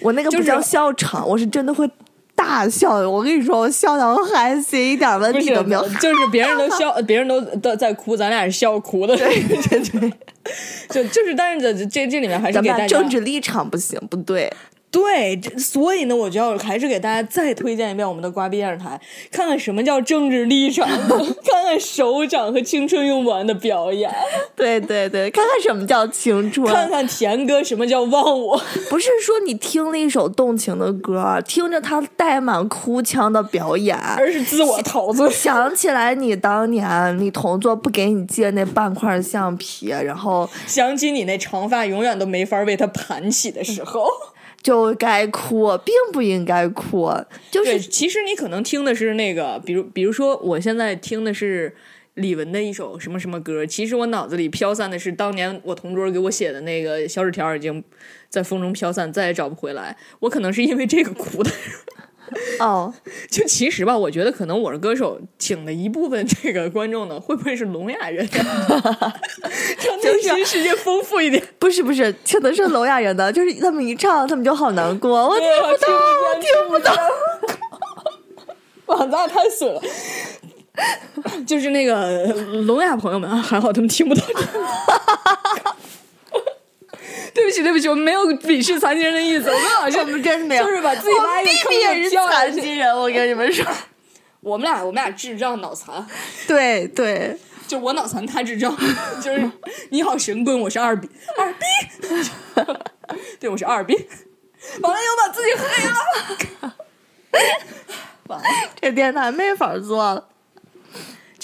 [0.00, 1.90] 我那个就是不叫笑场，我是真的会
[2.34, 3.08] 大笑。
[3.08, 9.16] 我跟你说，我笑的我还行，一点问题都没有。，就是别人都笑， 别人都都在哭，咱俩是笑哭的。
[9.16, 10.12] 对对对，
[10.90, 14.52] 就就是，但是这这这里面还是给大家政治立场不行，不对。
[14.94, 19.00] 对，所以呢，我就要还是给大家再推荐一遍我们的瓜逼电视台，
[19.32, 20.86] 看看什么叫政治立场，
[21.44, 24.08] 看看首长和青春用不完的表演，
[24.54, 26.72] 对对对，看看什么叫青春。
[26.72, 28.56] 看看田哥什么叫忘我。
[28.88, 35.28] 不是说你听了一首动情的歌，听着他带满哭腔的表演，而是自我陶醉。
[35.28, 44.06] 想起来你当年你同桌不给你借那半块橡皮，然后想起你那长发永远都没法为他盘起的时候，
[44.64, 47.12] 就该哭，并不应该哭，
[47.50, 51.76] 就，是其实你可能听的是那个，比如比如说我现在听的是
[52.14, 57.84] 李玟的一首什么什么歌，其实我脑子里飘散的是当年我同桌给我写的那个小纸条，已经
[58.30, 59.94] 在风中飘散，再也找不回来。
[60.20, 61.50] 我可能是因为这个哭的。
[62.60, 62.92] 哦，
[63.30, 68.26] 就其实吧，我觉得可能我是歌手请的一部分这个观众呢，会不会是聋哑人？
[68.32, 71.42] 让内心世界丰富一点。
[71.58, 76.92] 不是不是，听的是聋哑人的，就是他们一唱，他们就好难过， 我听我不懂，我听不懂。
[78.86, 79.80] 哇，咱俩太损了。
[81.46, 82.26] 就是那个
[82.66, 84.24] 聋哑朋友们，啊还好他们听不懂。
[87.36, 89.50] 对不起，对不起，我们没有鄙视残疾人的意思。
[89.50, 91.52] 我们老师我们真没有，就是把自己拉一个
[92.10, 93.66] 坑残疾人，我跟你们说。
[94.40, 96.06] 我们俩，我们俩智障脑残，
[96.46, 98.76] 对对，就我脑残，他智障，
[99.22, 99.50] 就是
[99.88, 101.64] 你好神棍，我是二逼，二逼，
[103.40, 103.94] 对，我是二逼，
[104.82, 106.74] 完了又把自己黑了。
[108.80, 110.28] 这电台没法做了。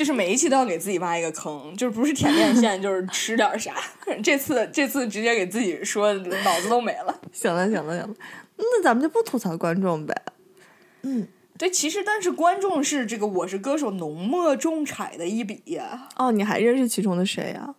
[0.01, 3.75] 就是每一期都要给自己挖一个坑，就是不是舔电线，就是 吃点啥。
[4.25, 7.21] 这次这次直接给自己说脑子都没了。
[7.35, 8.15] 行了，行了，行了，
[8.57, 10.15] 那咱们就不吐槽观众呗。
[11.03, 16.09] 嗯对，其实但是观众是这个《我是歌手》浓墨重彩的一笔呀。
[16.17, 17.75] 哦，你还认识其中的谁呀、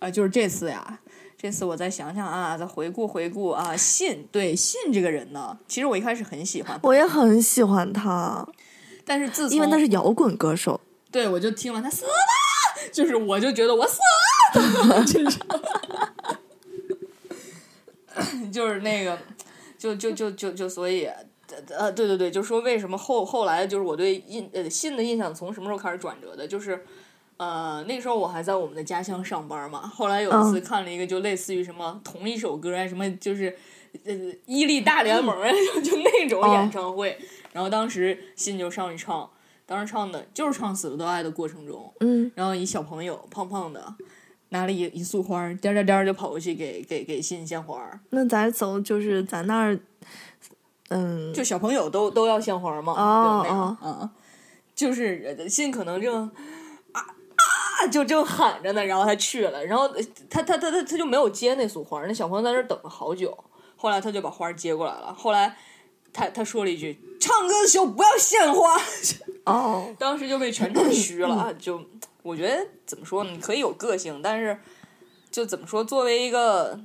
[0.00, 0.98] 啊，就是这次呀，
[1.38, 8.44] 这次我再想想啊，再回顾回顾啊，信对信这个人呢，其实我一开始很喜欢他，我也很喜欢他，
[9.04, 10.80] 但是自从因为他是摇滚歌手。
[11.12, 12.10] 对我就听完他死了，
[12.92, 14.00] 就是我就觉得我死
[14.88, 15.38] 了， 就是
[18.50, 19.18] 就是那个，
[19.78, 21.08] 就就就就就所以。
[21.68, 26.48] 呃，对对对，就说为什么后后来就是我对印呃信的印象从什么时候开始转折的？
[26.48, 26.82] 就是，
[27.36, 29.86] 呃，那个时候我还在我们的家乡上班嘛。
[29.86, 33.54] 后来有一次看了一个，就类似于什么同一首歌啊，什么就是
[34.06, 34.14] 呃
[34.46, 37.18] 伊利大联盟啊，就 就那种演唱会。
[37.52, 39.28] 然后当时信就上去唱，
[39.64, 43.94] 当时唱的就是唱《死了都爱》的过程中，嗯，然后一小朋友胖胖的，
[44.50, 48.00] 拿了一一束花儿，颠颠颠就跑过去给给给信献花儿。
[48.10, 49.78] 那咱走就是咱那儿，
[50.90, 54.10] 嗯，就小朋友都都要献花嘛，哦就那样嗯，
[54.74, 56.30] 就是呃信可能正
[56.92, 63.36] 啊啊就正喊着呢，然后他去了，然后呃他他他他他就没有接那束花，那小朋友在那儿等了好久，
[63.76, 65.56] 后来他就把花接过来了，后来
[66.12, 68.76] 他他说了一句：“唱歌的时候不要献花。”
[69.44, 71.80] 哦， 当时就被全场虚了，就
[72.22, 73.30] 我觉得怎么说呢？
[73.30, 74.56] 你可以有个性，但是
[75.30, 76.78] 就怎么说，作为一个，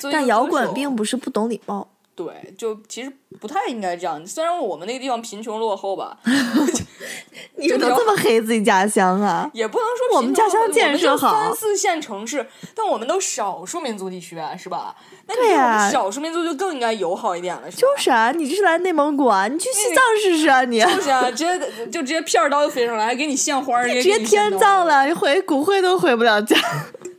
[0.00, 1.88] 一个但摇滚并不是不懂礼貌。
[2.16, 4.26] 对，就其实不太应该这样。
[4.26, 6.16] 虽然我们那个地方贫穷落后吧，
[7.56, 9.48] 你怎么这么黑自己家乡啊？
[9.52, 14.96] 也不能说我们家乡建设好三四线城市，但我们都少数民族地区啊，是吧？
[15.26, 17.80] 对呀少数民族就更应该友好一点了，是吧？
[17.82, 19.46] 就是啊，你这是来内蒙古啊？
[19.46, 20.80] 你去西藏试试啊你！
[20.80, 21.58] 就是啊，直接
[21.90, 26.56] 就直接片儿刀就飞上来，还给你献花儿， 直接天，葬了，回骨灰都回不了家，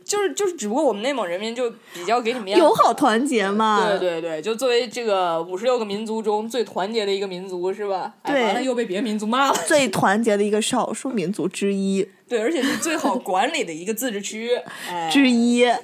[0.08, 3.86] 就是就是，只不过我们内蒙人民就比较给你面子，友好团结嘛。
[3.90, 8.14] 对对对，就作为这个五十六个民族中最团结的一个民族，是吧？
[8.22, 9.58] 哎对完了又被别的民族骂了。
[9.66, 14.56] 最团结的一个少数民族之一对，而且是最好管理的一个自治区。
[14.88, 15.66] 哎，之一。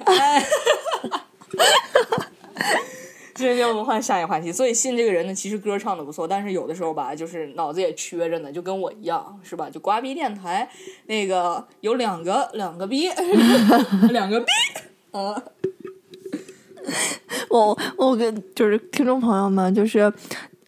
[3.35, 4.51] 这就我们换下一个话题。
[4.51, 9.69] 所以信这个人呢，其实歌唱的不错，但是有的时候吧，就是脑子也缺着呢，就跟我一样，是吧？
[9.69, 10.67] 就瓜逼电台
[11.05, 13.09] 那个有两个两个逼，
[14.09, 14.47] 两个逼
[15.11, 15.43] 啊。
[17.49, 20.11] 我我跟就是听众朋友们，就是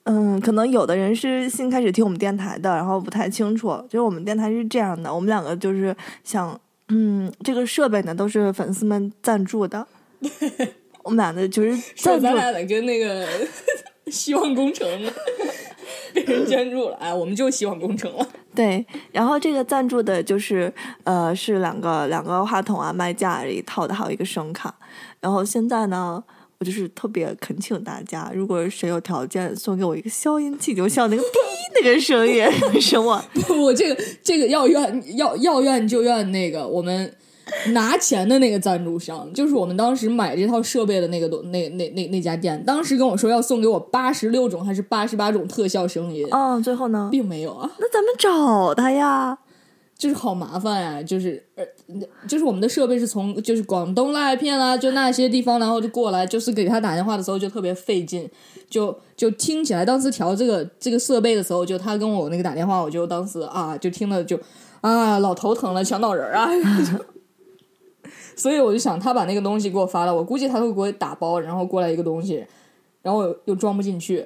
[0.03, 9.85] 嗯，可能有的人是新开始听我们电台的，然后不太清楚，就是我们电台是这样的，我们两个就是想，嗯，这个设备呢都是粉丝们赞助的，
[11.07, 13.25] 我们俩的就是 说赞助咱俩得跟那个
[14.11, 14.85] 希望工程
[16.13, 18.27] 被人捐助了，哎，我们就希望工程了。
[18.53, 20.71] 对，然后这个赞助的就是
[21.05, 24.75] 呃是两个两个话筒啊、麦架这一套的，还有一个声卡。
[25.21, 26.21] 然后现在呢，
[26.57, 31.25] 我就是特别恳请大家，如果谁有条件送给我一个消音器，就像那个哔
[31.81, 32.43] 那个声音，
[32.81, 37.15] 是我不，这个这个要怨要要怨就怨那个我们
[37.71, 49.37] 拿钱的那个赞助商，就是我们当时买这套设备的那个东那那那那家店，当时跟我说要送给我八十六种还是八十八种特效声音，嗯，最后呢，并没有啊，那咱们找他呀。
[49.97, 51.65] 就是好麻烦呀、就是呃，
[52.27, 58.29] 就是我们的设备是从就是广东那一片啦，就那些地方，然后就过来，就是给他打电话的时候就特别费劲，
[58.69, 64.39] 就就听起来当时调这个这个设备的时候，就他跟我那个打电话，我就当时啊，就听了就
[64.81, 66.47] 啊老头疼了，想脑仁儿啊。
[68.37, 72.45] 所以我就想，他把那个东西给我发了，我估计他会给我打包，然后过来一个东西，
[73.01, 74.25] 然后又又装不进去，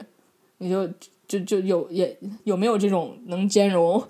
[0.60, 0.88] 你就
[1.28, 4.04] 就就有也有没有这种能兼容？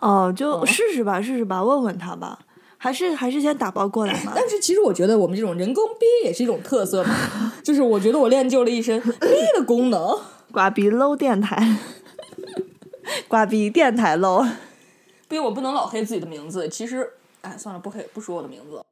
[0.00, 2.40] 哦，就试试吧，试试吧，问问他吧。
[2.78, 4.32] 还是还是先打包过来嘛。
[4.36, 7.14] 但是其实我觉得我们这种人工逼也是一种特色嘛，
[7.64, 10.16] 就是我觉得我练就了一身逼的功能。
[10.52, 11.78] 瓜逼 low 电台，
[13.26, 14.46] 瓜逼电台 low。
[15.28, 16.68] 毕竟我不能老黑自己的名字。
[16.68, 17.10] 其实，
[17.46, 18.82] 哎，算了，不可以，不说我的名字。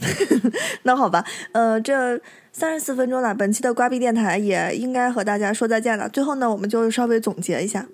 [0.84, 2.20] 那好吧，呃，这
[2.52, 6.08] 三十四分钟了，本期的瓜逼电台也应该和大家说再见了。
[6.08, 7.86] 最后呢，我们就稍微总结一下，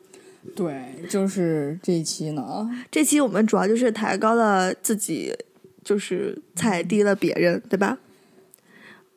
[0.55, 5.35] 对，就是这一期呢，这期我们主要就是抬高了自己，
[5.83, 7.99] 就是踩低了别人，对吧？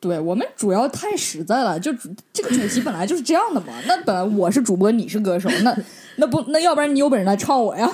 [0.00, 1.92] 对我们主要太实在了，就
[2.32, 3.74] 这个主题本来就是这样的嘛。
[3.86, 5.76] 那本来我是主播，你是歌手，那
[6.16, 7.90] 那不那要不然你有本事来唱我呀？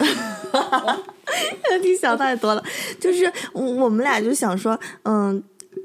[1.82, 2.62] 你想太多了，
[3.00, 5.42] 就是我我们俩就想说，嗯，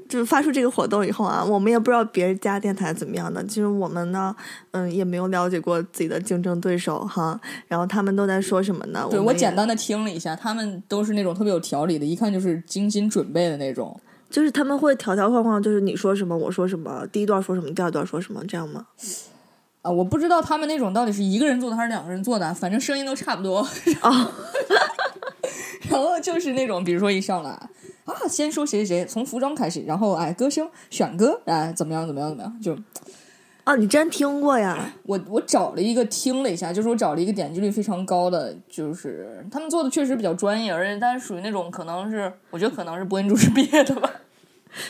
[0.08, 3.44] 就发出这个活动以后啊，我们也不知道别人家电台怎么样的。
[3.44, 4.34] 其实我们呢，
[4.70, 7.38] 嗯，也没有了解过自己的竞争对手哈。
[7.66, 9.06] 然后他们都在说什么呢？
[9.10, 13.98] 对我我简单的听了一下，他们都是那种特别有条理的，一看就是精心准备的那种。
[14.28, 18.86] 就是他们会条条框框，就是你说什么我说什么，第一段说什么，第二段说什么，这样吗？
[19.82, 23.60] 啊，我不知道他们那种到底是一个人做的还是两个人做的，反正声音都差不多。
[24.02, 24.32] 哦，
[25.88, 27.50] 然后就是那种，比如说一上来
[28.04, 32.76] 啊，先说谁谁谁，从服装开始，然后哎，歌声选歌，哎，怎么样怎么样怎么样，就
[33.64, 34.92] 啊，你真听过呀？
[35.04, 44.10] 我我找了一个听了一下，就是我找了一个点击率非常高的，就是他们做的确实比较专业，而且但是属于那种可能是我觉得可能是播音主持 毕业的吧。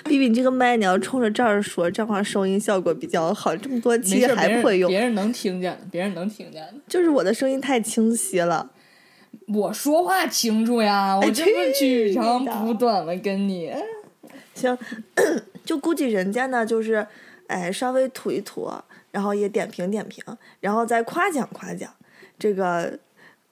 [0.04, 3.56] 比 比，你这个麦你要冲着这儿说，这样话收音效果比较好。
[3.56, 6.74] 这么多没期还不会用，别人能听见的，别人能听见的。
[6.88, 8.70] 就是我的声音太清晰了。
[9.46, 13.72] 我说话清楚呀，我这么去取长补短了，跟你。
[14.54, 14.76] 行，
[15.64, 17.06] 就估计人家呢，就是
[17.46, 18.70] 哎，稍微吐一吐，
[19.10, 20.22] 然后也点评点评，
[20.60, 21.92] 然后再夸奖夸奖，
[22.38, 22.98] 这个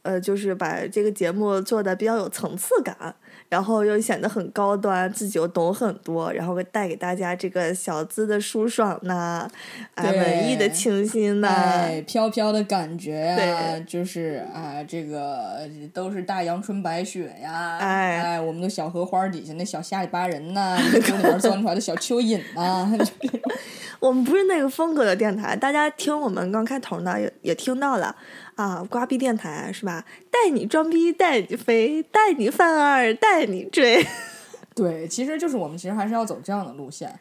[0.02, 3.14] 呃，就是把这个节目做的比较有层次感，
[3.48, 9.48] 然后又显得很高端，自己又懂很多，然后带给大家这个小资的舒爽呐，
[9.94, 15.60] 哎，对文艺的清新呐，哎，飘飘的感觉呀、对就是啊，这个
[15.94, 22.90] 都是大阳春白雪呀，哎我们的小荷花底下那小下里巴人呐， 衣服里面钻出来的小蚯蚓呐，
[24.00, 28.14] 我们不是那个风格的电台，大家听我们刚开头呢，也也听到了
[28.58, 30.04] 啊，瓜逼电台是吧？
[30.32, 34.04] 带你装逼，带你飞，带你犯二，带你追。
[34.74, 37.20] 对，其实就是我们其实还是要走这样的路线，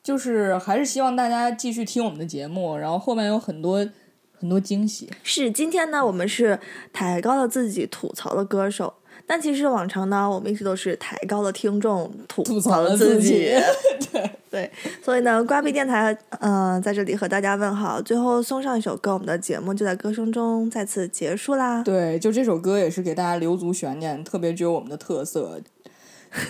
[0.00, 3.84] 就是还是希望大家继续听我们的节目，然后后面有很多
[4.38, 5.10] 很多惊喜。
[5.24, 6.56] 是，今天呢，我们是
[6.92, 8.94] 抬高了自己吐槽的歌手，
[9.26, 13.22] 但其实往常呢，我们一直都是抬高了听众，吐吐槽槽了自自。
[13.26, 13.56] 己
[14.12, 14.68] 对对，
[15.00, 18.02] 所以呢，瓜皮电台，嗯、在这里和大家问好。
[18.02, 21.84] 最后送上一首歌，我们的节目就在歌声中再次结束啦。
[21.84, 25.60] 对，就这首歌也是给大家留足悬念，特别具有我们的特色。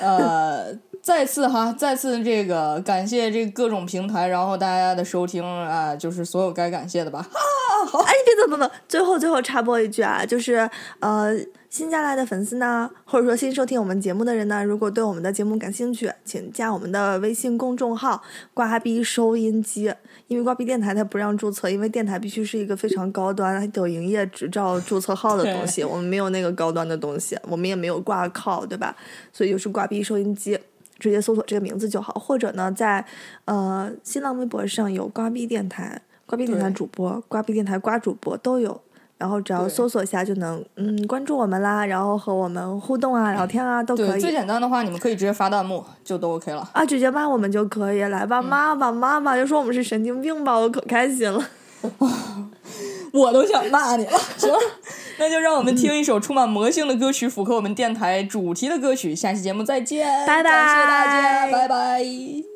[0.01, 7.21] 呃，再次哈，再次这个感谢这各种平台，然后大家的收听啊，就是所有该感谢的吧。
[7.21, 7.37] 啊
[8.05, 8.71] 哎，你别走走走！
[8.87, 10.69] 最后最后插播一句啊，就是
[10.99, 11.35] 呃，
[11.71, 18.23] 新加来的粉丝呢，或者说新收听我们节目的人呢，如果对我们的节目感兴趣，请加我们的微信公众号
[18.53, 19.95] “瓜逼收音机”。
[20.31, 28.95] 因为挂逼电台它不让注册，因为电台必须是一个非常高端、还有营业执照、注册号的东西，我们没有那个高端的东西，我们也没有挂靠，对吧？
[29.33, 30.57] 所以就是挂逼收音机。
[31.01, 33.05] 直接搜索这个名字就好，或者呢，在
[33.47, 38.81] 呃新浪微博上有挂逼电台、挂逼电台主播、挂逼电台瓜主播都有，
[39.21, 46.67] 然后只要搜索一下就能嗯关注我们啦，然后和我们互动啊、聊天啊都可以，最简单的话，你们可以直接发弹幕，就都 OK 了。
[46.73, 51.45] 啊，直接骂我们就可以，来嗯吧，骂吧骂吧，就说我们是神经病吧，我可开心了。
[53.13, 54.19] 我都想骂你了。
[54.39, 54.51] 行，
[55.19, 59.15] 那就让我们听一首充满魔性的歌曲，符合我们电台主题的歌曲。
[59.15, 62.50] 下期节目再见，拜拜感谢大家，拜拜。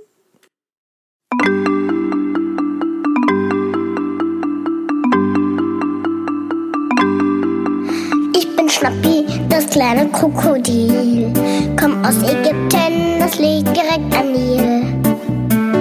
[8.84, 11.32] Schnappi, das kleine Krokodil.
[11.80, 14.84] Komm aus Ägypten, das liegt direkt am Nil.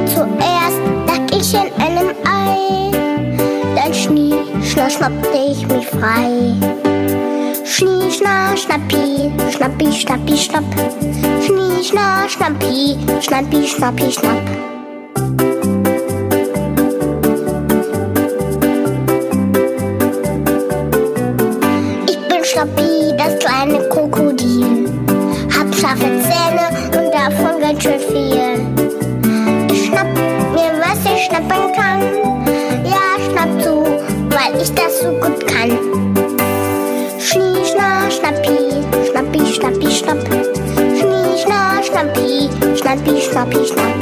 [0.05, 2.91] Zuerst lag ich in einem Ei,
[3.75, 6.55] dann schnie, schna, schnappte ich mich frei.
[7.65, 10.63] Schnie, schna, schnappi, schnappi, schnappi, schnapp.
[11.45, 14.72] Schnie, schna, schnappi, schnappi, schnappi, schnapp.
[43.45, 43.92] peace now.